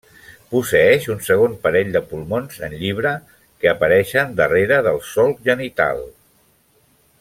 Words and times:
Posseeix 0.53 1.03
un 1.15 1.19
segon 1.27 1.53
parell 1.67 1.91
de 1.97 2.01
pulmons 2.13 2.57
en 2.69 2.75
llibre, 2.81 3.13
que 3.63 3.71
apareixen 3.75 4.35
darrere 4.43 4.83
del 4.89 5.01
solc 5.13 5.49
genital. 5.51 6.07